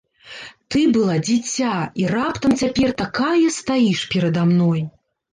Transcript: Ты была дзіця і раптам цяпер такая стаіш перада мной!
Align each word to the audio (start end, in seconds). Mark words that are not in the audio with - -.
Ты 0.75 0.79
была 0.93 1.17
дзіця 1.25 1.73
і 2.03 2.07
раптам 2.13 2.55
цяпер 2.61 2.89
такая 3.01 3.51
стаіш 3.57 3.99
перада 4.15 4.47
мной! 4.53 4.81